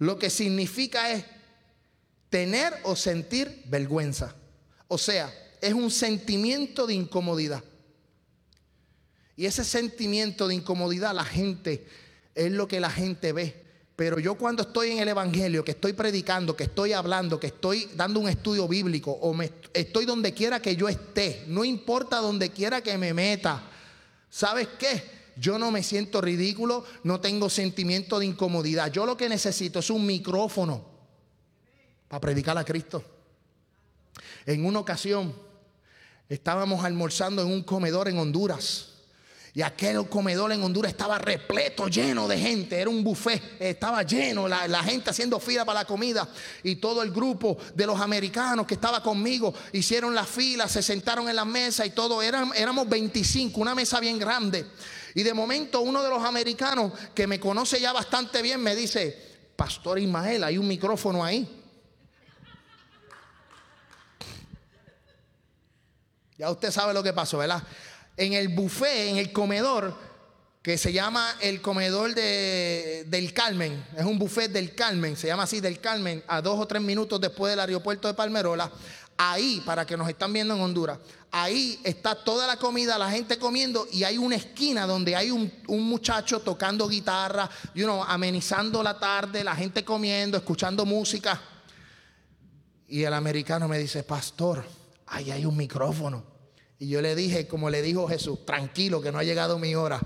[0.00, 1.24] lo que significa es
[2.28, 4.34] tener o sentir vergüenza.
[4.88, 7.62] O sea, es un sentimiento de incomodidad.
[9.38, 11.86] Y ese sentimiento de incomodidad la gente
[12.34, 13.54] es lo que la gente ve.
[13.94, 17.88] Pero yo cuando estoy en el Evangelio, que estoy predicando, que estoy hablando, que estoy
[17.94, 22.50] dando un estudio bíblico o me, estoy donde quiera que yo esté, no importa donde
[22.50, 23.62] quiera que me meta,
[24.28, 25.04] ¿sabes qué?
[25.36, 28.90] Yo no me siento ridículo, no tengo sentimiento de incomodidad.
[28.90, 30.84] Yo lo que necesito es un micrófono
[32.08, 33.04] para predicar a Cristo.
[34.46, 35.32] En una ocasión
[36.28, 38.97] estábamos almorzando en un comedor en Honduras.
[39.54, 42.78] Y aquel comedor en Honduras estaba repleto, lleno de gente.
[42.78, 46.28] Era un buffet, estaba lleno, la, gente haciendo fila para la comida.
[46.62, 51.28] Y todo el grupo de los americanos que estaba conmigo hicieron la fila, se sentaron
[51.28, 52.22] en la mesa y todo.
[52.22, 54.66] éramos 25, una mesa bien grande.
[55.14, 59.28] Y de momento uno de los americanos que me conoce ya bastante bien me dice,
[59.56, 61.58] Pastor Ismael, hay un micrófono ahí.
[66.38, 67.64] Ya usted sabe lo que pasó, ¿verdad?
[68.18, 69.94] En el buffet, en el comedor,
[70.60, 73.86] que se llama el comedor de, del Carmen.
[73.96, 77.20] Es un buffet del Carmen, se llama así del Carmen, a dos o tres minutos
[77.20, 78.70] después del aeropuerto de Palmerola.
[79.16, 80.98] Ahí, para que nos están viendo en Honduras,
[81.30, 85.50] ahí está toda la comida, la gente comiendo y hay una esquina donde hay un,
[85.68, 91.40] muchacho tocando guitarra, you know, amenizando la tarde, la gente comiendo, escuchando música.
[92.88, 94.64] Y el americano me dice, pastor,
[95.06, 96.37] ahí hay un micrófono.
[96.78, 100.00] Y yo le dije, como le dijo Jesús, tranquilo que no ha llegado mi hora.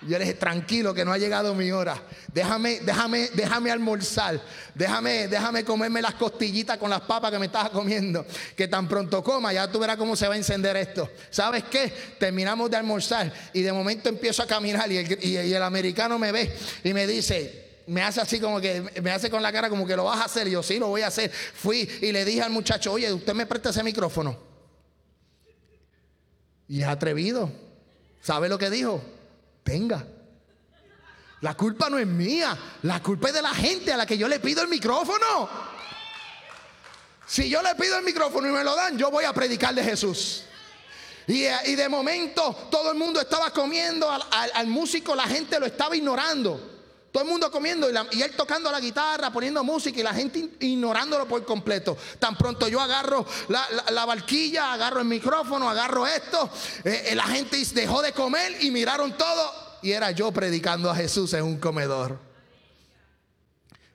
[0.00, 2.00] Yo le dije, tranquilo que no ha llegado mi hora.
[2.32, 4.40] Déjame, déjame, déjame almorzar.
[4.74, 8.24] Déjame, déjame comerme las costillitas con las papas que me estaba comiendo.
[8.56, 11.10] Que tan pronto coma, ya tú verás cómo se va a encender esto.
[11.30, 11.92] ¿Sabes qué?
[12.18, 16.30] Terminamos de almorzar y de momento empiezo a caminar y el, y el americano me
[16.30, 19.84] ve y me dice, me hace así como que, me hace con la cara como
[19.84, 20.46] que lo vas a hacer.
[20.46, 21.30] Y yo, sí, lo voy a hacer.
[21.30, 24.47] Fui y le dije al muchacho, oye, ¿usted me presta ese micrófono?
[26.68, 27.50] Y es atrevido.
[28.20, 29.02] ¿Sabe lo que dijo?
[29.64, 30.06] Venga.
[31.40, 34.26] La culpa no es mía, la culpa es de la gente a la que yo
[34.26, 35.48] le pido el micrófono.
[37.26, 39.84] Si yo le pido el micrófono y me lo dan, yo voy a predicar de
[39.84, 40.44] Jesús.
[41.28, 46.77] Y, de momento todo el mundo estaba comiendo, al músico la gente lo estaba ignorando.
[47.10, 51.26] Todo el mundo comiendo y, él tocando la guitarra, poniendo música y la gente ignorándolo
[51.26, 51.96] por completo.
[52.18, 56.50] Tan pronto yo agarro la, la, barquilla, agarro el micrófono, agarro esto,
[56.84, 60.94] eh, eh, la gente dejó de comer y miraron todo y era yo predicando a
[60.94, 62.18] Jesús en un comedor.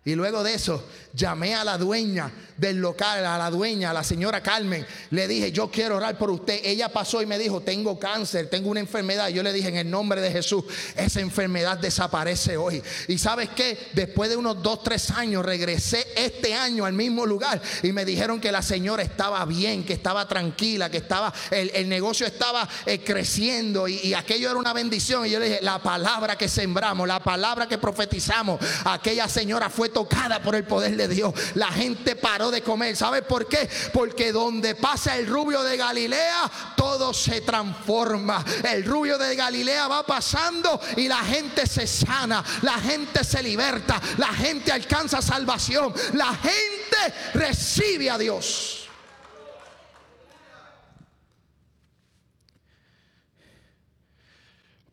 [0.06, 4.04] Y luego de eso, llamé a la dueña del local, a la dueña, a la
[4.04, 4.86] señora Carmen.
[5.12, 6.60] Le dije, yo quiero orar por usted.
[6.64, 9.30] Ella pasó y me dijo, tengo cáncer, tengo una enfermedad.
[9.30, 10.64] Yo le dije, en el nombre de Jesús,
[10.96, 12.82] esa enfermedad desaparece hoy.
[13.08, 17.62] Y sabes qué, después de unos dos, tres años, regresé este año al mismo lugar
[17.82, 22.26] y me dijeron que la señora estaba bien, que estaba tranquila, que estaba, el, negocio
[22.26, 25.26] estaba eh, creciendo y aquello era una bendición.
[25.26, 29.90] Y yo le dije, la palabra que sembramos, la palabra que profetizamos, aquella señora fue
[29.90, 31.34] tocada por el poder de Dios.
[31.56, 32.96] La gente paró de comer.
[32.96, 33.70] ¿Sabe por qué?
[33.94, 38.44] Porque donde pasa el rubio de Galilea, todo se transforma.
[38.64, 44.02] El rubio de Galilea va pasando y la gente se sana, la gente se liberta,
[44.18, 48.80] la gente alcanza salvación, la gente recibe a Dios.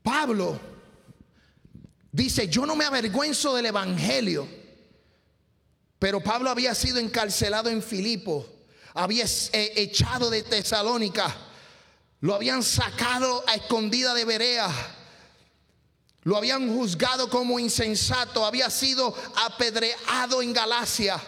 [0.02, 0.58] Pablo
[2.10, 4.48] dice, yo no me avergüenzo del Evangelio,
[6.00, 8.46] pero Pablo había sido encarcelado en Filipo,
[8.94, 11.36] había eh, echado de Tesalónica,
[12.20, 14.68] lo habían sacado a escondida de Berea,
[16.22, 19.14] lo habían juzgado como insensato, había sido
[19.46, 21.20] apedreado en Galacia,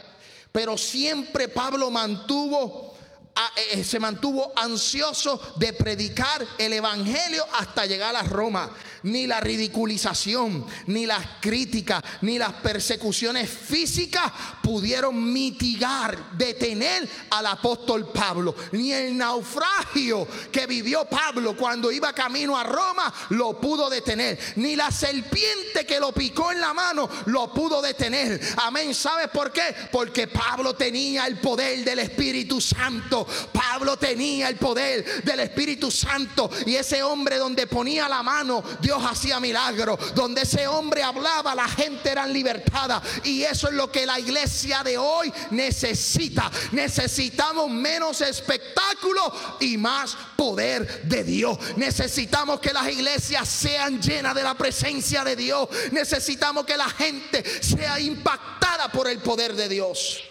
[0.50, 2.92] pero siempre Pablo mantuvo
[3.35, 8.70] eh, eh, se mantuvo ansioso de predicar el Evangelio hasta llegar a Roma.
[9.05, 14.31] Ni la ridiculización, ni las críticas, ni las persecuciones físicas
[14.62, 18.55] pudieron mitigar, detener al apóstol Pablo.
[18.73, 24.38] Ni el naufragio que vivió Pablo cuando iba camino a Roma lo pudo detener.
[24.57, 28.41] Ni la serpiente que lo picó en la mano lo pudo detener.
[28.59, 28.95] Amén.
[28.95, 29.75] ¿Sabes por qué?
[29.91, 33.27] Porque Pablo tenía el poder del Espíritu Santo.
[33.53, 38.91] Pablo tenía el poder del Espíritu Santo y ese hombre donde ponía la mano, Dios
[39.00, 40.14] hacía milagros.
[40.14, 43.00] Donde ese hombre hablaba, la gente era libertada.
[43.24, 46.50] Y eso es lo que la iglesia de hoy necesita.
[46.72, 51.59] Necesitamos menos espectáculo y más poder de Dios.
[51.76, 55.68] Necesitamos que las iglesias sean llenas de la presencia de Dios.
[55.92, 60.22] Necesitamos que la gente sea impactada por el poder de Dios.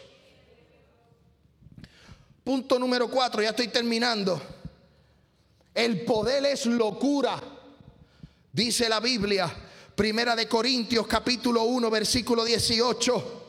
[2.43, 4.41] Punto número cuatro, ya estoy terminando.
[5.73, 7.39] El poder es locura,
[8.51, 9.51] dice la Biblia,
[9.95, 13.39] Primera de Corintios capítulo 1 versículo 18.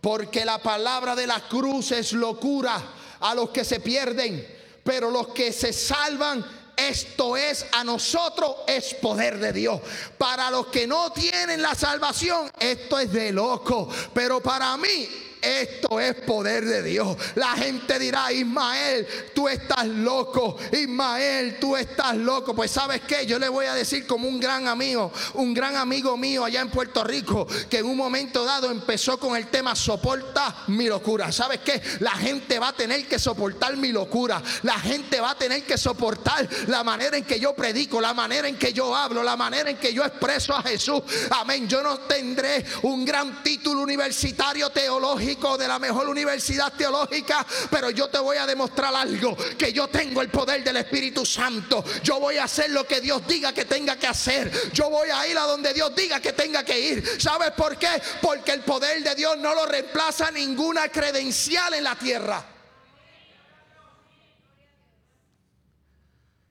[0.00, 2.80] Porque la palabra de la cruz es locura
[3.20, 4.46] a los que se pierden,
[4.84, 6.44] pero los que se salvan
[6.78, 9.80] esto es a nosotros, es poder de Dios.
[10.16, 13.88] Para los que no tienen la salvación, esto es de loco.
[14.14, 15.08] Pero para mí
[15.42, 17.16] esto es poder de Dios.
[17.34, 20.56] La gente dirá, Ismael, tú estás loco.
[20.72, 22.54] Ismael, tú estás loco.
[22.54, 26.16] Pues sabes qué, yo le voy a decir como un gran amigo, un gran amigo
[26.16, 30.64] mío allá en Puerto Rico, que en un momento dado empezó con el tema soporta
[30.68, 31.30] mi locura.
[31.32, 31.80] ¿Sabes qué?
[32.00, 34.42] La gente va a tener que soportar mi locura.
[34.62, 38.48] La gente va a tener que soportar la manera en que yo predico, la manera
[38.48, 41.02] en que yo hablo, la manera en que yo expreso a Jesús.
[41.30, 41.68] Amén.
[41.68, 48.08] Yo no tendré un gran título universitario teológico de la mejor universidad teológica, pero yo
[48.08, 51.84] te voy a demostrar algo, que yo tengo el poder del Espíritu Santo.
[52.02, 54.72] Yo voy a hacer lo que Dios diga que tenga que hacer.
[54.72, 57.20] Yo voy a ir a donde Dios diga que tenga que ir.
[57.20, 58.00] ¿Sabes por qué?
[58.22, 62.44] Porque el poder de Dios no lo reemplaza ninguna credencial en la tierra.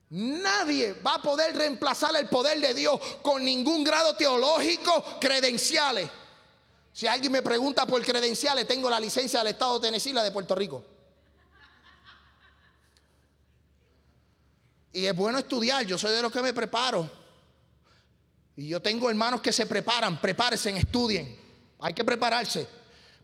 [0.10, 6.10] Nadie va a poder reemplazar el poder de Dios con ningún grado teológico, credenciales.
[6.98, 10.32] Si alguien me pregunta por credenciales, tengo la licencia del Estado de Tennessee la de
[10.32, 10.84] Puerto Rico.
[14.94, 17.08] Y es bueno estudiar, yo soy de los que me preparo.
[18.56, 21.40] Y yo tengo hermanos que se preparan, prepárense, estudien.
[21.82, 22.68] Hay que prepararse.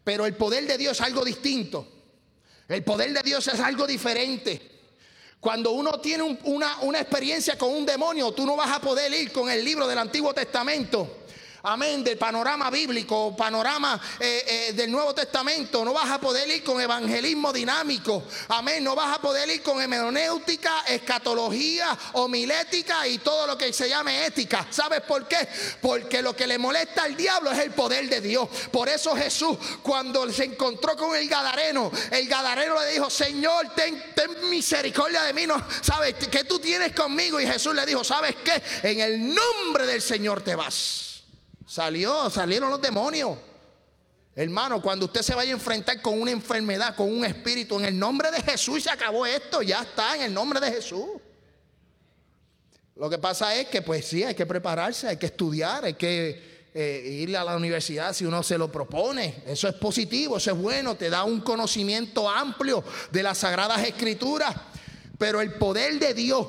[0.04, 1.88] Pero el poder de Dios es algo distinto.
[2.68, 4.82] El poder de Dios es algo diferente.
[5.40, 9.32] Cuando uno tiene una, una experiencia con un demonio, tú no vas a poder ir
[9.32, 11.23] con el libro del Antiguo Testamento
[11.64, 15.84] amén, del panorama bíblico, panorama eh, eh, del Nuevo Testamento.
[15.86, 18.84] No vas a poder ir con evangelismo dinámico, amén.
[18.84, 24.26] No vas a poder ir con hemeronéutica, escatología, homilética y todo lo que se llame
[24.26, 24.68] ética.
[24.70, 25.48] ¿Sabes por qué?
[25.82, 28.50] Porque lo que le molesta al diablo es el poder de Dios.
[28.72, 34.14] Por eso Jesús, cuando se encontró con el Gadareno, el Gadareno le dijo: Señor, ten,
[34.14, 35.48] ten misericordia de mí.
[35.48, 37.40] No, ¿Sabes qué tú tienes conmigo?
[37.40, 38.62] Y Jesús le dijo: ¿Sabes qué?
[38.84, 41.13] En el nombre del Señor te vas.
[41.66, 43.38] Salió, salieron los demonios.
[44.36, 48.00] Hermano, cuando usted se vaya a enfrentar con una enfermedad, con un espíritu, en el
[48.00, 51.06] nombre de Jesús se acabó esto, ya está, en el nombre de Jesús.
[52.96, 56.70] Lo que pasa es que, pues sí, hay que prepararse, hay que estudiar, hay que
[56.74, 59.44] eh, ir a la universidad si uno se lo propone.
[59.46, 64.56] Eso es positivo, eso es bueno, te da un conocimiento amplio de las sagradas escrituras.
[65.20, 66.48] Pero el poder de Dios,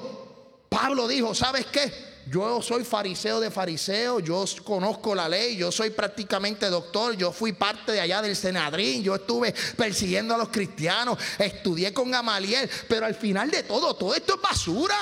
[0.71, 2.14] Pablo dijo, ¿sabes qué?
[2.27, 7.53] Yo soy fariseo de fariseo, yo conozco la ley, yo soy prácticamente doctor, yo fui
[7.53, 13.05] parte de allá del Senadrín, yo estuve persiguiendo a los cristianos, estudié con Gamaliel, pero
[13.05, 14.97] al final de todo, todo esto es basura.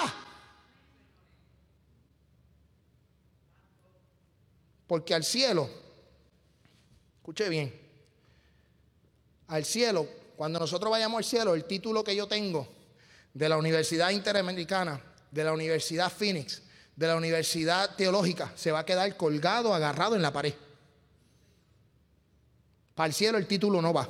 [4.87, 5.71] Porque al cielo,
[7.19, 7.73] escuche bien,
[9.47, 12.67] al cielo, cuando nosotros vayamos al cielo, el título que yo tengo
[13.33, 15.01] de la Universidad Interamericana,
[15.31, 16.63] de la Universidad Phoenix,
[16.97, 20.55] de la Universidad Teológica, se va a quedar colgado, agarrado en la pared.
[22.95, 24.09] Para el cielo el título no va.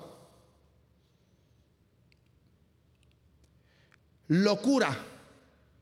[4.28, 4.96] Locura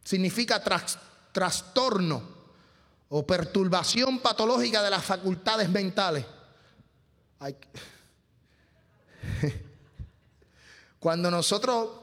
[0.02, 0.62] significa
[1.32, 2.40] trastorno
[3.08, 6.24] o perturbación patológica de las facultades mentales.
[10.98, 11.99] Cuando nosotros,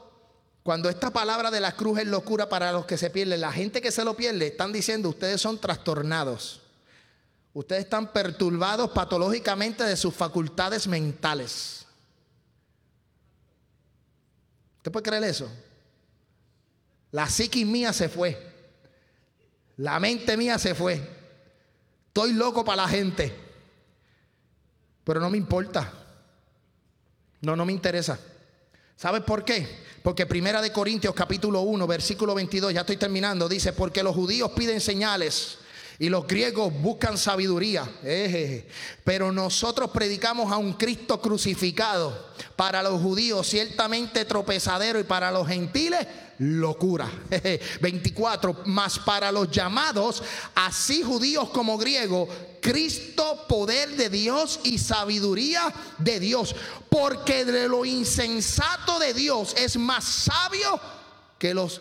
[0.62, 3.80] cuando esta palabra de la cruz es locura para los que se pierden, la gente
[3.80, 6.60] que se lo pierde están diciendo ustedes son trastornados.
[7.54, 11.86] Ustedes están perturbados patológicamente de sus facultades mentales.
[14.76, 15.50] ¿Usted puede creer eso?
[17.10, 18.38] La psiquis mía se fue.
[19.78, 21.00] La mente mía se fue.
[22.08, 23.34] Estoy loco para la gente.
[25.04, 25.92] Pero no me importa.
[27.40, 28.18] No, no me interesa.
[28.96, 29.87] ¿Sabes por qué?
[30.08, 34.50] Porque Primera de Corintios capítulo 1, versículo 22, ya estoy terminando, dice, porque los judíos
[34.52, 35.58] piden señales
[35.98, 37.88] y los griegos buscan sabiduría.
[39.04, 42.28] Pero nosotros predicamos a un Cristo crucificado.
[42.54, 46.06] Para los judíos ciertamente tropezadero y para los gentiles
[46.38, 47.10] locura.
[47.80, 48.62] 24.
[48.66, 50.22] Más para los llamados,
[50.54, 52.28] así judíos como griegos,
[52.60, 56.54] Cristo poder de Dios y sabiduría de Dios.
[56.88, 60.80] Porque de lo insensato de Dios es más sabio
[61.38, 61.80] que los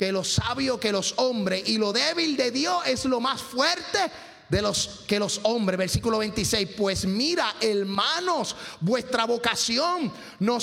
[0.00, 3.98] que lo sabio que los hombres y lo débil de Dios es lo más fuerte
[4.50, 10.58] de los que los hombres, versículo 26, pues mira, hermanos, vuestra vocación no,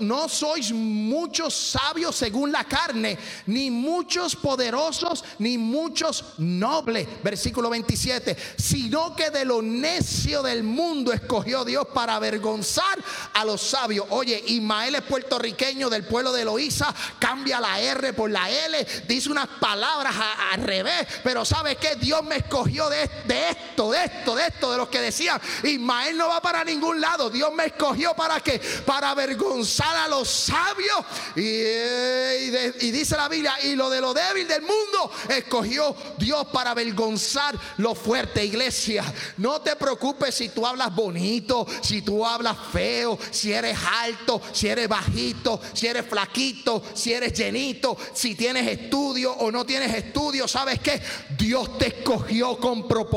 [0.00, 8.36] no sois muchos sabios según la carne, ni muchos poderosos, ni muchos nobles, versículo 27,
[8.56, 12.98] sino que de lo necio del mundo escogió Dios para avergonzar
[13.34, 14.06] a los sabios.
[14.10, 19.30] Oye, Ismael es puertorriqueño del pueblo de Loíza, cambia la R por la L, dice
[19.30, 20.14] unas palabras
[20.52, 24.46] al revés, pero ¿sabe que Dios me escogió de este de esto, de esto, de
[24.46, 27.30] esto, de los que decían, Ismael no va para ningún lado.
[27.30, 31.04] Dios me escogió para que Para avergonzar a los sabios.
[31.34, 36.70] Eh, y, dice la Biblia, y lo de lo débil del mundo, escogió Dios para
[36.70, 39.04] avergonzar lo fuerte, iglesia.
[39.38, 44.68] No te preocupes si tú hablas bonito, si tú hablas feo, si eres alto, si
[44.68, 50.46] eres bajito, si eres flaquito, si eres llenito, si tienes estudio o no tienes estudio.
[50.46, 51.00] ¿Sabes qué?
[51.36, 53.15] Dios te escogió con propósito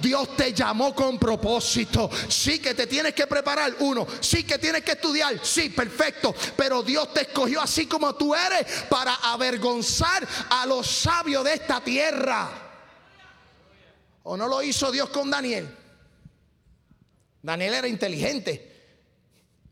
[0.00, 2.10] Dios te llamó con propósito.
[2.28, 4.06] Sí que te tienes que preparar, uno.
[4.20, 6.34] Sí que tienes que estudiar, sí, perfecto.
[6.56, 11.82] Pero Dios te escogió así como tú eres para avergonzar a los sabios de esta
[11.82, 12.50] tierra.
[14.22, 15.68] ¿O no lo hizo Dios con Daniel?
[17.42, 18.70] Daniel era inteligente.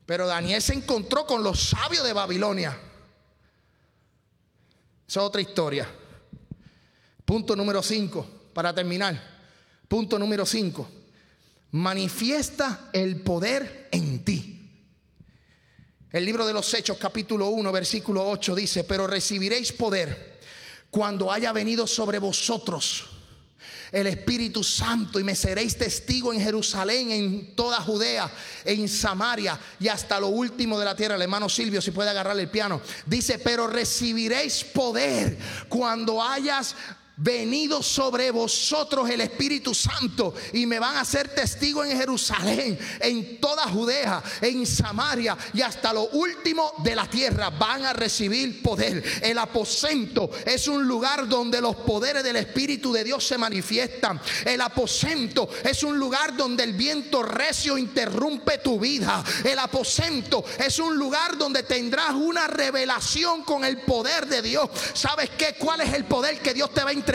[0.05, 2.79] Pero Daniel se encontró con los sabios de Babilonia.
[5.09, 5.89] Esa es otra historia.
[7.25, 9.21] Punto número 5 para terminar.
[9.89, 10.89] Punto número 5.
[11.73, 14.59] Manifiesta el poder en ti.
[16.11, 20.41] El libro de los Hechos capítulo 1 versículo 8 dice, pero recibiréis poder
[20.91, 23.09] cuando haya venido sobre vosotros
[23.93, 28.31] el Espíritu Santo y me seréis testigo en Jerusalén, en toda Judea,
[28.65, 31.17] en Samaria y hasta lo último de la tierra.
[31.17, 35.39] El hermano Silvio, si puede agarrar el piano, dice, pero recibiréis poder
[35.69, 36.75] cuando hayas
[37.23, 43.41] venido sobre vosotros el Espíritu Santo y me van a ser testigo en Jerusalén, en
[43.41, 47.51] toda Judea, en Samaria y hasta lo último de la tierra.
[47.51, 49.03] Van a recibir poder.
[49.23, 54.21] El aposento es un lugar donde los poderes del Espíritu de Dios se manifiestan.
[54.45, 59.23] El aposento es un lugar donde el viento recio interrumpe tu vida.
[59.45, 64.69] El aposento es un lugar donde tendrás una revelación con el poder de Dios.
[64.95, 65.55] ¿Sabes qué?
[65.59, 67.12] ¿Cuál es el poder que Dios te va a entregar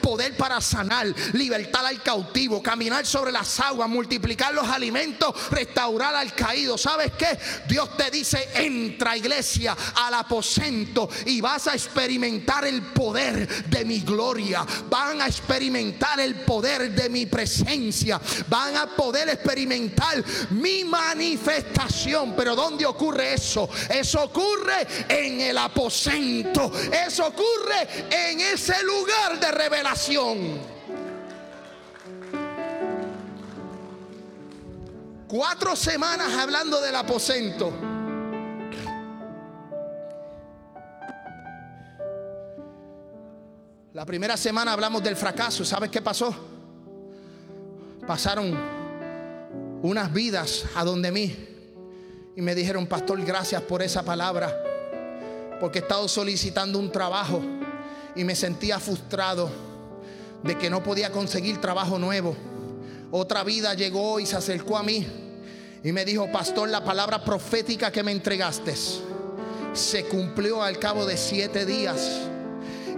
[0.00, 6.34] poder para sanar, libertar al cautivo, caminar sobre las aguas, multiplicar los alimentos, restaurar al
[6.34, 6.78] caído.
[6.78, 7.38] ¿Sabes qué?
[7.68, 14.00] Dios te dice, entra iglesia al aposento y vas a experimentar el poder de mi
[14.00, 14.64] gloria.
[14.88, 18.20] Van a experimentar el poder de mi presencia.
[18.48, 22.34] Van a poder experimentar mi manifestación.
[22.36, 23.68] Pero ¿dónde ocurre eso?
[23.88, 26.72] Eso ocurre en el aposento.
[27.06, 30.60] Eso ocurre en ese lugar de revelación.
[35.26, 37.72] Cuatro semanas hablando del aposento.
[43.94, 45.64] La primera semana hablamos del fracaso.
[45.64, 46.34] ¿Sabes qué pasó?
[48.06, 48.54] Pasaron
[49.82, 51.34] unas vidas a donde mí
[52.36, 54.54] y me dijeron, pastor, gracias por esa palabra,
[55.60, 57.42] porque he estado solicitando un trabajo
[58.16, 59.50] y me sentía frustrado
[60.42, 62.36] de que no podía conseguir trabajo nuevo.
[63.10, 65.06] Otra vida llegó y se acercó a mí
[65.82, 68.74] y me dijo, pastor, la palabra profética que me entregaste
[69.74, 72.22] se cumplió al cabo de siete días.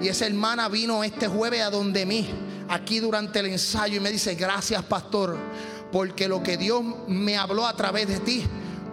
[0.00, 2.28] Y esa hermana vino este jueves a donde mí,
[2.68, 5.36] aquí durante el ensayo, y me dice, gracias pastor,
[5.90, 8.44] porque lo que Dios me habló a través de ti,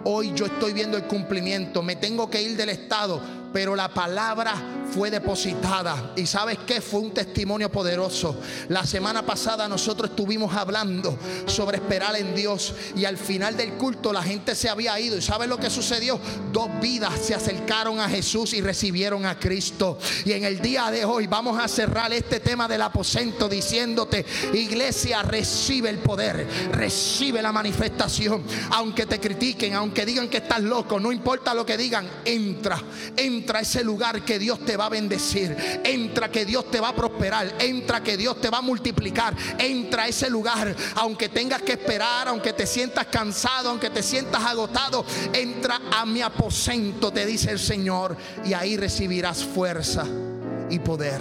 [0.04, 1.82] hoy yo estoy viendo el cumplimiento.
[1.82, 3.20] Me tengo que ir del estado,
[3.54, 4.56] pero la palabra
[4.92, 6.12] fue depositada.
[6.16, 8.36] Y sabes que fue un testimonio poderoso.
[8.68, 12.74] La semana pasada nosotros estuvimos hablando sobre esperar en Dios.
[12.96, 15.16] Y al final del culto la gente se había ido.
[15.16, 16.18] ¿Y sabes lo que sucedió?
[16.52, 19.98] Dos vidas se acercaron a Jesús y recibieron a Cristo.
[20.24, 25.22] Y en el día de hoy vamos a cerrar este tema del aposento diciéndote, iglesia,
[25.22, 28.42] recibe el poder, recibe la manifestación.
[28.70, 32.82] Aunque te critiquen, aunque digan que estás loco, no importa lo que digan, entra,
[33.16, 35.56] entra a ese lugar que Dios te va a bendecir.
[35.84, 37.54] Entra que Dios te va a prosperar.
[37.58, 39.34] Entra que Dios te va a multiplicar.
[39.58, 40.74] Entra a ese lugar.
[40.96, 45.04] Aunque tengas que esperar, aunque te sientas cansado, aunque te sientas agotado.
[45.32, 48.16] Entra a mi aposento, te dice el Señor.
[48.44, 50.04] Y ahí recibirás fuerza
[50.70, 51.20] y poder.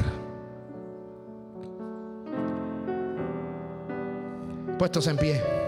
[4.78, 5.63] Puestos en pie.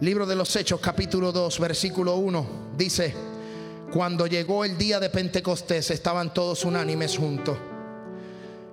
[0.00, 2.46] Libro de los Hechos, capítulo 2, versículo 1,
[2.76, 3.12] dice,
[3.92, 7.58] cuando llegó el día de Pentecostés estaban todos unánimes juntos.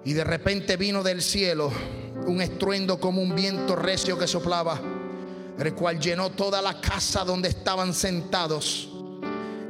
[0.04, 1.72] Y de repente vino del cielo
[2.28, 4.80] un estruendo como un viento recio que soplaba,
[5.58, 8.90] el cual llenó toda la casa donde estaban sentados.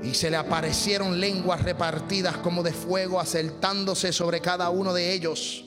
[0.03, 5.63] Y se le aparecieron lenguas repartidas como de fuego, acertándose sobre cada uno de ellos.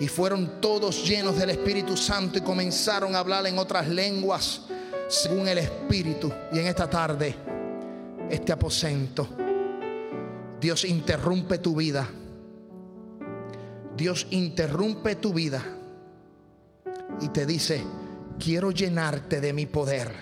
[0.00, 4.62] Y fueron todos llenos del Espíritu Santo y comenzaron a hablar en otras lenguas
[5.08, 6.32] según el Espíritu.
[6.52, 7.34] Y en esta tarde
[8.30, 9.26] este aposento.
[10.60, 12.06] Dios interrumpe tu vida.
[13.96, 15.62] Dios interrumpe tu vida
[17.20, 17.82] y te dice,
[18.38, 20.12] quiero llenarte de mi poder.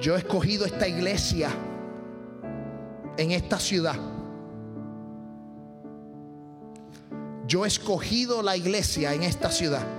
[0.00, 1.50] Yo he escogido esta iglesia
[3.16, 3.96] en esta ciudad.
[7.46, 9.97] Yo he escogido la iglesia en esta ciudad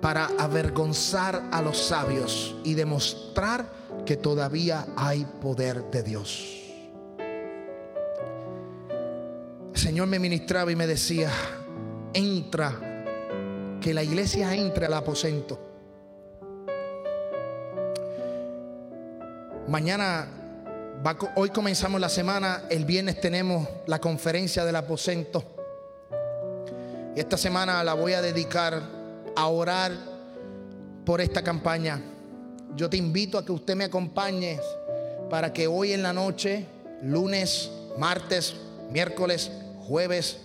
[0.00, 3.66] para avergonzar a los sabios y demostrar
[4.06, 6.56] que todavía hay poder de Dios.
[9.72, 11.30] El Señor me ministraba y me decía,
[12.12, 12.90] entra,
[13.80, 15.58] que la iglesia entre al aposento.
[19.68, 20.26] Mañana,
[21.36, 25.44] hoy comenzamos la semana, el viernes tenemos la conferencia del aposento.
[27.16, 28.99] Esta semana la voy a dedicar
[29.40, 29.92] a orar
[31.06, 31.98] por esta campaña.
[32.76, 34.60] Yo te invito a que usted me acompañe
[35.30, 36.66] para que hoy en la noche,
[37.02, 38.54] lunes, martes,
[38.90, 39.50] miércoles,
[39.86, 40.40] jueves,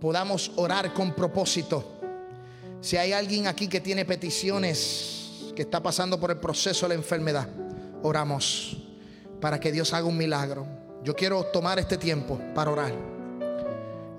[0.00, 1.84] podamos orar con propósito.
[2.80, 7.00] Si hay alguien aquí que tiene peticiones, que está pasando por el proceso de la
[7.00, 7.46] enfermedad,
[8.02, 8.78] oramos
[9.38, 10.66] para que Dios haga un milagro.
[11.02, 13.13] Yo quiero tomar este tiempo para orar.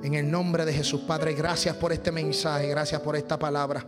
[0.06, 3.84] En el nombre de Jesús, Padre, gracias por este mensaje, gracias por esta palabra.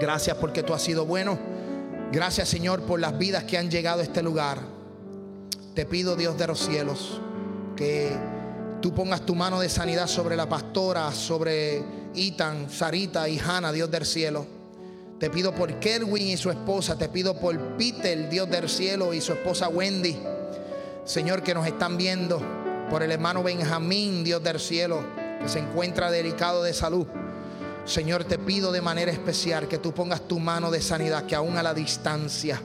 [0.00, 1.38] Gracias porque tú has sido bueno.
[2.10, 4.56] Gracias, Señor, por las vidas que han llegado a este lugar.
[5.74, 7.20] Te pido, Dios de los cielos,
[7.76, 8.10] que
[8.80, 13.90] tú pongas tu mano de sanidad sobre la pastora, sobre Itan, Sarita y Hannah, Dios
[13.90, 14.46] del cielo.
[15.18, 16.96] Te pido por Kerwin y su esposa.
[16.96, 20.16] Te pido por Peter, Dios del cielo, y su esposa Wendy.
[21.04, 22.40] Señor, que nos están viendo
[22.90, 25.04] por el hermano Benjamín, Dios del cielo,
[25.40, 27.06] que se encuentra delicado de salud.
[27.84, 31.56] Señor, te pido de manera especial que tú pongas tu mano de sanidad, que aún
[31.56, 32.60] a la distancia.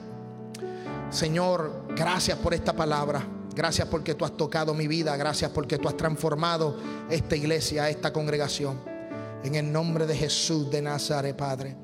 [1.12, 3.26] Señor, gracias por esta palabra.
[3.54, 5.16] Gracias porque tú has tocado mi vida.
[5.16, 6.76] Gracias porque tú has transformado
[7.10, 8.82] esta iglesia, esta congregación.
[9.44, 11.78] En el nombre de Jesús de Nazaret, Padre.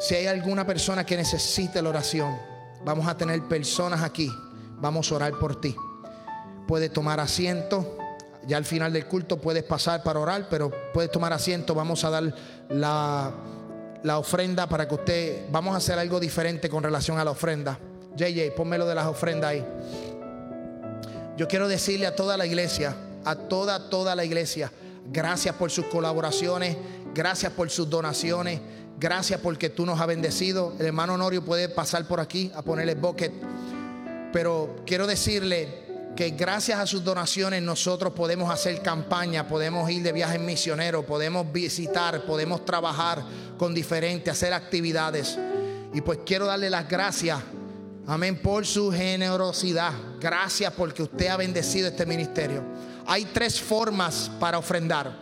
[0.00, 2.34] Si hay alguna persona que necesite la oración,
[2.84, 4.32] vamos a tener personas aquí.
[4.80, 5.76] Vamos a orar por ti
[6.68, 7.96] puede tomar asiento.
[8.46, 11.74] Ya al final del culto puedes pasar para orar, pero puedes tomar asiento.
[11.74, 12.34] Vamos a dar
[12.68, 13.32] la,
[14.02, 17.78] la ofrenda para que usted, vamos a hacer algo diferente con relación a la ofrenda.
[18.16, 19.64] JJ, pónmelo de las ofrendas ahí.
[21.36, 22.94] Yo quiero decirle a toda la iglesia,
[23.24, 24.70] a toda, toda la iglesia,
[25.10, 26.76] gracias por sus colaboraciones,
[27.14, 28.60] gracias por sus donaciones,
[28.98, 30.74] gracias porque tú nos has bendecido.
[30.78, 33.32] El hermano Honorio puede pasar por aquí a ponerle bucket.
[34.32, 35.87] Pero quiero decirle
[36.18, 41.52] que gracias a sus donaciones nosotros podemos hacer campaña, podemos ir de viaje misionero, podemos
[41.52, 43.22] visitar, podemos trabajar
[43.56, 45.38] con diferente, hacer actividades.
[45.94, 47.38] Y pues quiero darle las gracias,
[48.04, 49.92] amén, por su generosidad.
[50.18, 52.64] Gracias porque usted ha bendecido este ministerio.
[53.06, 55.16] Hay tres formas para ofrendar.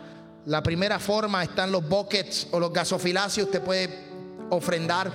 [0.47, 3.45] La primera forma están los buckets o los gasofilacios.
[3.45, 3.87] Usted puede
[4.49, 5.11] ofrendar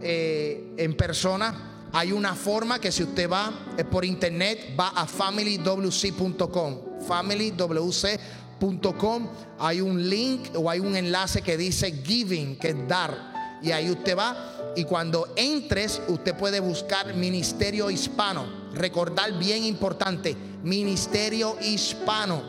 [0.00, 1.77] eh, en persona.
[1.92, 6.76] Hay una forma que si usted va es por internet, va a familywc.com.
[7.06, 9.28] Familywc.com.
[9.58, 13.58] Hay un link o hay un enlace que dice giving, que es dar.
[13.62, 18.70] Y ahí usted va y cuando entres, usted puede buscar Ministerio Hispano.
[18.74, 22.40] Recordar bien importante, Ministerio Hispano.